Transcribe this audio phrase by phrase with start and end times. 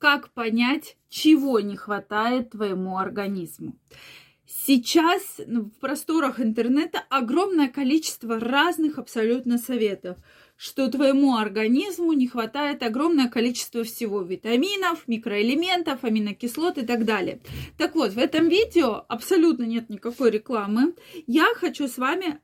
[0.00, 3.76] как понять, чего не хватает твоему организму.
[4.46, 10.16] Сейчас в просторах интернета огромное количество разных абсолютно советов,
[10.56, 17.40] что твоему организму не хватает огромное количество всего витаминов, микроэлементов, аминокислот и так далее.
[17.78, 20.94] Так вот, в этом видео абсолютно нет никакой рекламы.
[21.26, 22.40] Я хочу с вами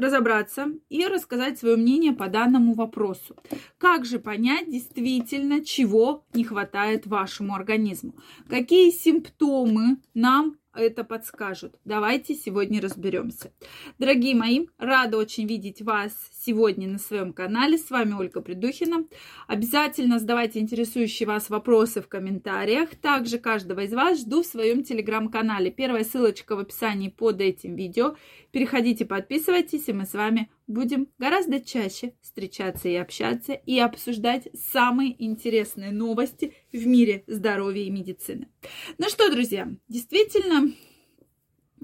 [0.00, 3.36] разобраться и рассказать свое мнение по данному вопросу.
[3.78, 8.14] Как же понять действительно, чего не хватает вашему организму?
[8.48, 11.76] Какие симптомы нам это подскажут.
[11.84, 13.52] Давайте сегодня разберемся.
[13.98, 17.78] Дорогие мои, рада очень видеть вас сегодня на своем канале.
[17.78, 19.04] С вами Ольга Придухина.
[19.46, 22.94] Обязательно задавайте интересующие вас вопросы в комментариях.
[22.96, 25.70] Также каждого из вас жду в своем телеграм-канале.
[25.70, 28.16] Первая ссылочка в описании под этим видео.
[28.50, 35.22] Переходите, подписывайтесь, и мы с вами будем гораздо чаще встречаться и общаться и обсуждать самые
[35.22, 38.48] интересные новости в мире здоровья и медицины.
[38.98, 40.72] Ну что, друзья, действительно,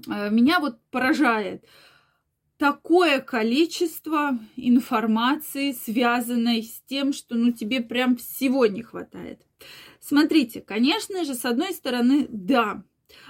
[0.07, 1.65] э, меня вот поражает
[2.57, 9.41] такое количество информации, связанной с тем, что ну тебе прям всего не хватает.
[9.99, 12.83] Смотрите, конечно же, с одной стороны, да,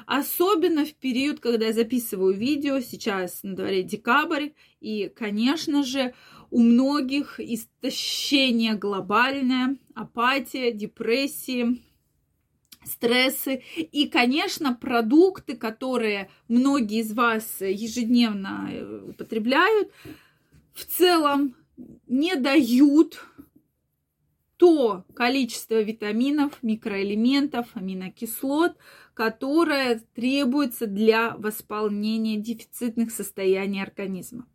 [0.05, 6.13] Особенно в период, когда я записываю видео, сейчас на дворе декабрь, и, конечно же,
[6.49, 11.81] у многих истощение глобальное, апатия, депрессии,
[12.85, 13.63] стрессы.
[13.75, 19.91] И, конечно, продукты, которые многие из вас ежедневно э, употребляют,
[20.73, 21.55] в целом
[22.07, 23.19] не дают
[24.57, 28.75] то количество витаминов, микроэлементов, аминокислот,
[29.13, 34.47] которое требуется для восполнения дефицитных состояний организма.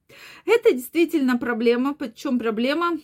[0.45, 2.99] Это действительно проблема, причем проблема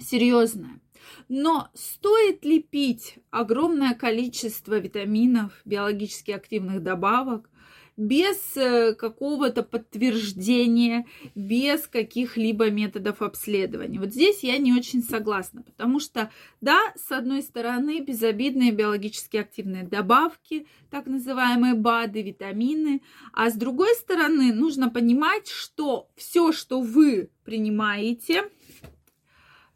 [0.00, 0.80] серьезная.
[1.28, 7.50] Но стоит ли пить огромное количество витаминов, биологически активных добавок,
[7.98, 11.04] без э, какого-то подтверждения,
[11.34, 13.98] без каких-либо методов обследования.
[13.98, 19.82] Вот здесь я не очень согласна, потому что, да, с одной стороны, безобидные биологически активные
[19.82, 27.30] добавки, так называемые БАДы, витамины, а с другой стороны, нужно понимать, что все, что вы
[27.44, 28.44] принимаете,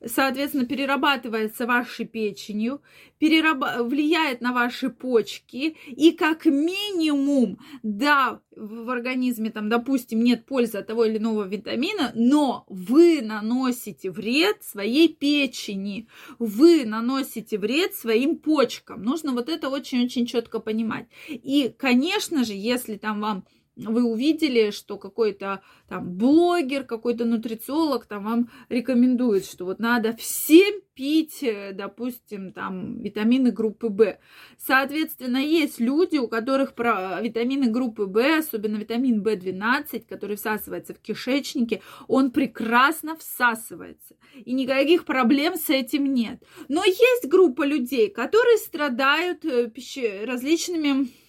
[0.06, 2.82] соответственно, перерабатывается вашей печенью,
[3.18, 3.62] перераб...
[3.88, 10.86] влияет на ваши почки, и как минимум, да, в организме, там, допустим, нет пользы от
[10.86, 16.08] того или иного витамина, но вы наносите вред своей печени,
[16.38, 19.02] вы наносите вред своим почкам.
[19.02, 21.06] Нужно вот это очень-очень четко понимать.
[21.28, 23.44] И, конечно же, если там вам
[23.86, 30.80] вы увидели, что какой-то там блогер, какой-то нутрициолог там вам рекомендует, что вот надо всем
[30.94, 34.18] пить, э, допустим, там витамины группы В.
[34.58, 40.98] Соответственно, есть люди, у которых про витамины группы В, особенно витамин В12, который всасывается в
[40.98, 44.16] кишечнике, он прекрасно всасывается.
[44.34, 46.42] И никаких проблем с этим нет.
[46.68, 50.24] Но есть группа людей, которые страдают э, пище...
[50.24, 51.21] различными Э,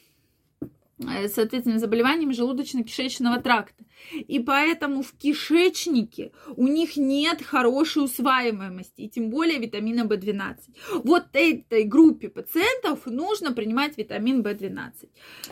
[1.30, 3.84] соответственно, заболеваниями желудочно-кишечного тракта.
[4.14, 10.58] И поэтому в кишечнике у них нет хорошей усваиваемости, и тем более витамина В12.
[11.04, 15.10] Вот этой группе пациентов нужно принимать витамин В12.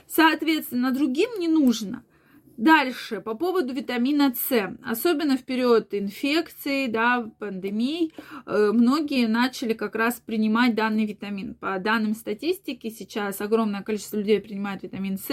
[0.07, 2.03] Соответственно, другим не нужно.
[2.57, 4.77] Дальше, по поводу витамина С.
[4.83, 8.13] Особенно в период инфекции, да, пандемий,
[8.45, 11.55] э, многие начали как раз принимать данный витамин.
[11.55, 15.29] По данным статистики, сейчас огромное количество людей принимает витамин С,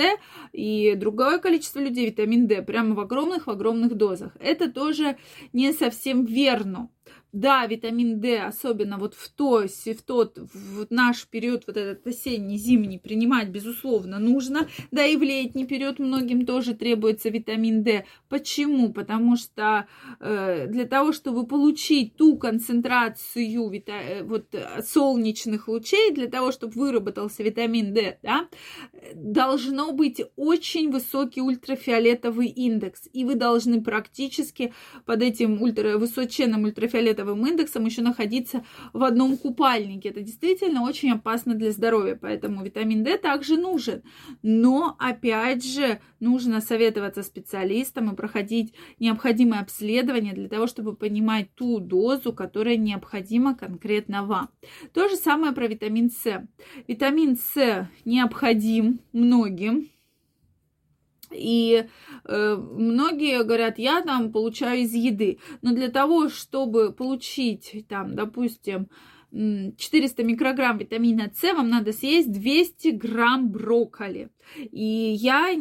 [0.53, 4.37] и другое количество людей витамин D, прямо в огромных, в огромных дозах.
[4.41, 5.17] Это тоже
[5.53, 6.89] не совсем верно.
[7.33, 12.57] Да, витамин D, особенно вот в, то, в тот в наш период, вот этот осенний,
[12.57, 14.67] зимний, принимать, безусловно, нужно.
[14.91, 18.07] Да и в летний период многим тоже требуется витамин D.
[18.31, 18.95] Почему?
[18.95, 19.87] Потому что
[20.21, 24.47] э, для того, чтобы получить ту концентрацию вита, э, вот,
[24.83, 28.49] солнечных лучей, для того, чтобы выработался витамин D, да,
[29.15, 33.03] должно быть очень высокий ультрафиолетовый индекс.
[33.13, 34.73] И вы должны практически
[35.05, 40.09] под этим ультра, высоченным ультрафиолетовым фиолетовым индексом еще находиться в одном купальнике.
[40.09, 44.03] Это действительно очень опасно для здоровья, поэтому витамин D также нужен.
[44.43, 51.79] Но, опять же, нужно советоваться специалистам и проходить необходимое обследование для того, чтобы понимать ту
[51.79, 54.49] дозу, которая необходима конкретно вам.
[54.93, 56.47] То же самое про витамин С.
[56.89, 59.89] Витамин С необходим многим,
[61.33, 61.87] и
[62.25, 65.39] э, многие говорят, я там получаю из еды.
[65.63, 68.89] Но для того, чтобы получить там, допустим,
[69.31, 74.31] 400 микрограмм витамина С, вам надо съесть 200 грамм брокколи.
[74.57, 75.55] И я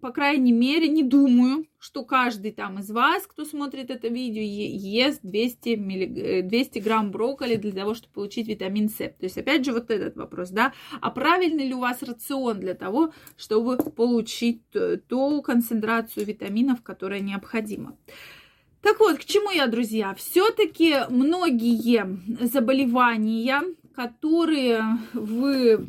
[0.00, 5.20] по крайней мере, не думаю, что каждый там из вас, кто смотрит это видео, ест
[5.22, 6.46] 200, миллиг...
[6.46, 8.98] 200 грамм брокколи для того, чтобы получить витамин С.
[8.98, 12.74] То есть, опять же, вот этот вопрос, да, а правильный ли у вас рацион для
[12.74, 14.60] того, чтобы получить
[15.08, 17.96] ту концентрацию витаминов, которая необходима.
[18.82, 20.14] Так вот, к чему я, друзья?
[20.14, 23.62] Все-таки многие заболевания,
[23.94, 25.88] которые вы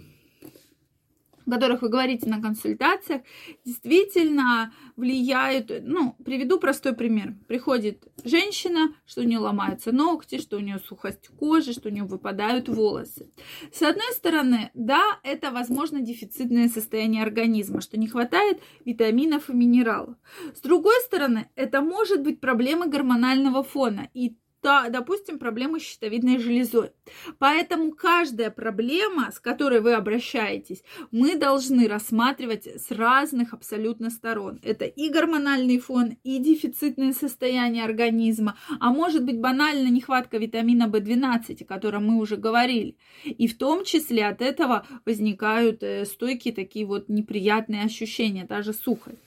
[1.52, 3.22] которых вы говорите на консультациях,
[3.66, 7.36] действительно влияют, ну, приведу простой пример.
[7.48, 12.04] Приходит женщина, что у нее ломаются ногти, что у нее сухость кожи, что у нее
[12.04, 13.32] выпадают волосы.
[13.72, 20.16] С одной стороны, да, это, возможно, дефицитное состояние организма, что не хватает витаминов и минералов.
[20.56, 24.10] С другой стороны, это может быть проблема гормонального фона.
[24.14, 26.92] И то, допустим, проблемы с щитовидной железой.
[27.40, 34.60] Поэтому каждая проблема, с которой вы обращаетесь, мы должны рассматривать с разных абсолютно сторон.
[34.64, 41.64] Это и гормональный фон, и дефицитное состояние организма, а может быть банально нехватка витамина В12,
[41.64, 42.98] о котором мы уже говорили.
[43.24, 49.18] И в том числе от этого возникают э, стойкие такие вот неприятные ощущения, даже сухость.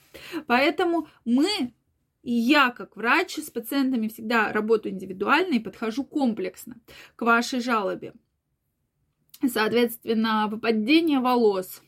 [0.47, 1.73] Поэтому мы
[2.25, 6.81] и я, как врач, с пациентами всегда работаю индивидуально и подхожу комплексно
[7.15, 8.13] к вашей жалобе.
[9.47, 11.83] Соответственно, выпадение волос,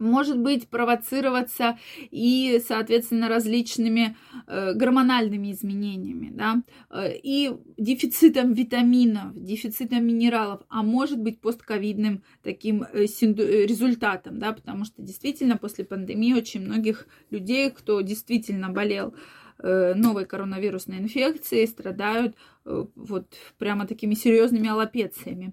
[0.00, 1.78] может быть провоцироваться
[2.10, 4.16] и, соответственно, различными
[4.46, 12.82] э, гормональными изменениями, да, э, и дефицитом витаминов, дефицитом минералов, а может быть постковидным таким
[12.82, 19.14] э, результатом, да, потому что действительно после пандемии очень многих людей, кто действительно болел
[19.62, 23.26] новой коронавирусной инфекцией, страдают вот
[23.58, 25.52] прямо такими серьезными аллопециями.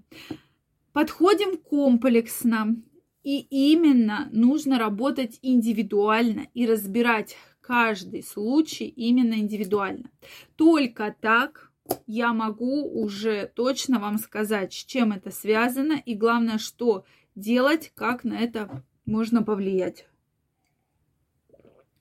[0.94, 2.74] Подходим комплексно,
[3.22, 10.10] и именно нужно работать индивидуально и разбирать каждый случай именно индивидуально.
[10.56, 11.70] Только так
[12.06, 17.04] я могу уже точно вам сказать, с чем это связано и главное, что
[17.34, 20.06] делать, как на это можно повлиять.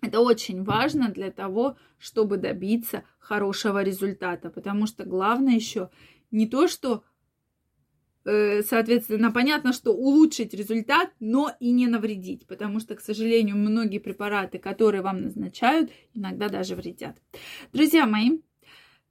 [0.01, 5.89] Это очень важно для того, чтобы добиться хорошего результата, потому что главное еще
[6.31, 7.03] не то, что
[8.27, 14.57] соответственно, понятно, что улучшить результат, но и не навредить, потому что, к сожалению, многие препараты,
[14.57, 17.17] которые вам назначают, иногда даже вредят.
[17.71, 18.39] Друзья мои,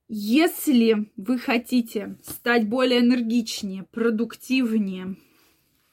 [0.08, 5.16] если вы хотите стать более энергичнее, продуктивнее,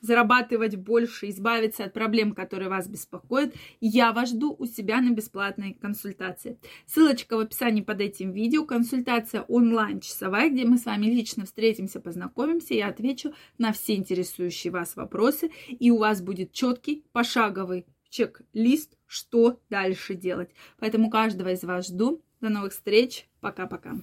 [0.03, 5.73] зарабатывать больше, избавиться от проблем, которые вас беспокоят, я вас жду у себя на бесплатной
[5.73, 6.59] консультации.
[6.85, 8.65] Ссылочка в описании под этим видео.
[8.65, 12.73] Консультация онлайн часовая, где мы с вами лично встретимся, познакомимся.
[12.75, 19.59] Я отвечу на все интересующие вас вопросы, и у вас будет четкий пошаговый чек-лист, что
[19.69, 20.51] дальше делать.
[20.79, 22.21] Поэтому каждого из вас жду.
[22.41, 23.27] До новых встреч.
[23.39, 23.95] Пока-пока.